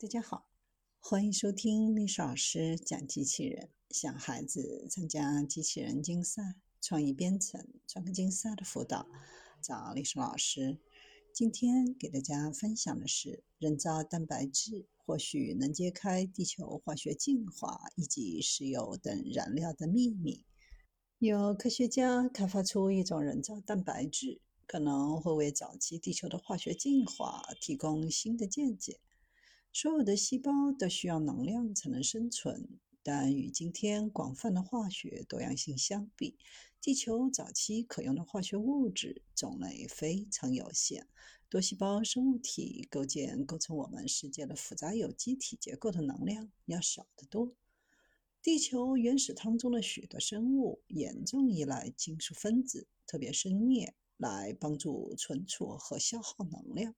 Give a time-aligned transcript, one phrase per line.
[0.00, 0.46] 大家好，
[1.00, 3.70] 欢迎收听历史老师讲机器人。
[3.90, 9.08] 想孩子参加机器人竞赛、创意编程、创客竞赛的辅导，
[9.60, 10.78] 找历史老师。
[11.34, 20.44] 今天给大家分享的是，人造蛋白质或许能揭开地球化学进化以及石油等燃料的秘密。
[21.18, 29.00] 有科学家开发出一种人造蛋白质，可能会为早期地球的化学进化提供新的见解。
[29.72, 32.68] 所有的细胞都需要能量才能生存，
[33.02, 36.36] 但与今天广泛的化学多样性相比，
[36.80, 41.06] 地球早期可用的化学物质种类非常有限。
[41.48, 47.54] 多细胞生物体构建构成我们世界的复杂有机体结构的能量要少得多。
[48.42, 56.94] 地球原始汤中的许多生物严重依赖金属分子，特别是镍，来帮助存储和消耗能量。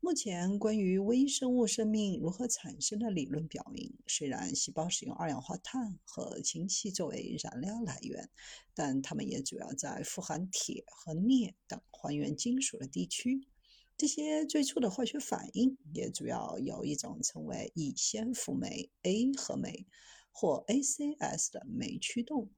[0.00, 8.30] 目前，关于微生物生命如何产生的理论表明，虽然细胞使用二氧化碳和氢气作为燃料来源，
[8.74, 13.48] 但它们也主要在富含铁和镍等还原金属的地区。
[13.96, 19.84] 这些最初的化学反应也主要由一种称为乙酰辅酶 A 合酶
[20.30, 22.48] 或 ACS 的酶驱动。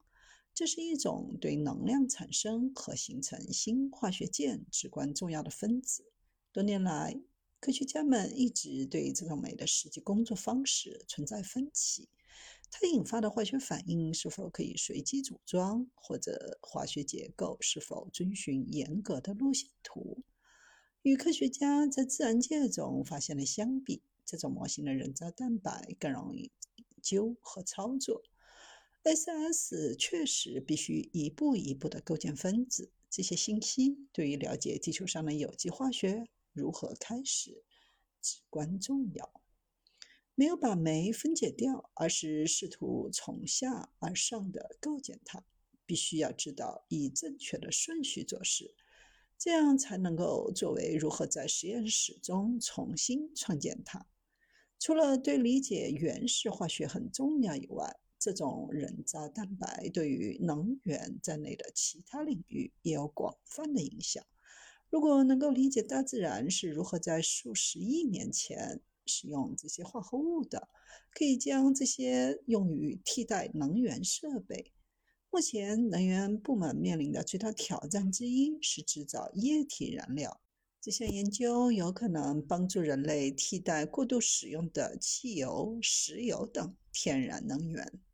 [0.53, 6.05] 这是一种对能量产生和形成新化学键至关重要的分子。
[6.51, 7.19] 多年来，
[7.61, 12.09] 科学家们一直对这种酶的实际工作方式存在分歧。
[12.71, 20.23] 它引发的化学反应是否可以随机组装，或者化学结构是否遵循严格的路线图，
[21.03, 28.23] 与科学家在自然界中发现的相比，这种模型的人造蛋白更容易研究和操作。
[29.03, 36.25] S.S 确实必须一步一步地构建分子，这些信息对于了解地球上的有机化学。
[36.53, 37.63] 如何开始
[38.21, 39.31] 至关重要。
[40.35, 45.43] 没有把酶分解掉，而是试图从下而上的构建它。
[45.83, 48.73] 必须要知道以正确的顺序做事，
[49.37, 54.07] 这样才能够作为如何在实验室中重新创建它。
[54.79, 64.25] 除了对理解原始化学很重要以外，这种人造蛋白对于能源在内的其他领域也有广泛的影响。
[64.91, 70.67] 如果能够理解大自然是如何在数十亿年前使用这些化合物的，
[71.13, 74.73] 可以将这些用于替代能源设备。
[75.29, 80.41] 目前，能源部门面临的最大挑战之一是制造液体燃料。
[80.81, 88.01] 这项研究有可能帮助人类替代过度使用的汽油、石油等天然能源。